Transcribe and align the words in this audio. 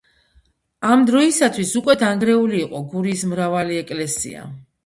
ამ 0.93 1.03
დროისათვის 1.09 1.75
უკვე 1.81 1.97
დანგრეული 2.05 2.57
იყო 2.65 2.81
გურიის 2.95 3.27
მრავალი 3.35 3.81
ეკლესია. 3.83 4.49